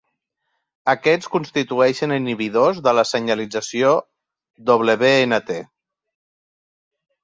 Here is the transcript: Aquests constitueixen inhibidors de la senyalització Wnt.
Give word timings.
Aquests 0.93 1.29
constitueixen 1.35 2.15
inhibidors 2.17 2.81
de 2.89 2.95
la 3.01 3.05
senyalització 3.11 3.95
Wnt. 4.75 5.63